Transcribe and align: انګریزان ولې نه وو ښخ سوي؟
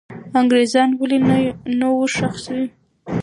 انګریزان 0.39 0.89
ولې 0.99 1.17
نه 1.79 1.87
وو 1.93 2.05
ښخ 2.15 2.33
سوي؟ 2.45 2.67